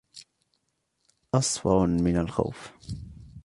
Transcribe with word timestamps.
اصفر 1.33 1.85
من 1.85 2.17
الخوف 2.17 2.71